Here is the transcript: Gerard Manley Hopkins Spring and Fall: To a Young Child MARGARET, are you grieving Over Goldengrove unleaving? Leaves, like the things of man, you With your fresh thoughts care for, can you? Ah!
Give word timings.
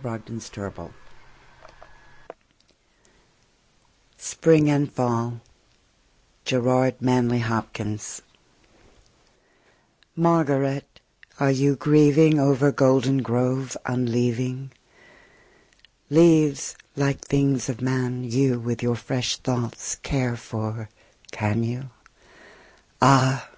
Gerard 0.00 0.30
Manley 0.30 0.44
Hopkins 0.46 1.00
Spring 4.16 4.70
and 4.70 4.92
Fall: 4.92 5.40
To 6.44 6.70
a 6.70 6.88
Young 6.88 6.98
Child 7.74 8.02
MARGARET, 10.14 11.00
are 11.40 11.50
you 11.50 11.74
grieving 11.74 12.38
Over 12.38 12.70
Goldengrove 12.72 13.76
unleaving? 13.86 14.70
Leaves, 16.10 16.76
like 16.94 17.20
the 17.22 17.26
things 17.26 17.68
of 17.68 17.80
man, 17.80 18.22
you 18.22 18.60
With 18.60 18.80
your 18.84 18.94
fresh 18.94 19.38
thoughts 19.38 19.96
care 20.04 20.36
for, 20.36 20.88
can 21.32 21.64
you? 21.64 21.90
Ah! 23.02 23.50